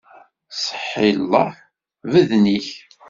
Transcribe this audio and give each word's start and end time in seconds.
Seḥḥi 0.65 1.11
llah, 1.21 1.55
beden-ik! 2.11 2.67